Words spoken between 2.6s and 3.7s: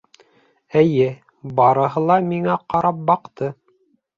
ҡарап баҡты!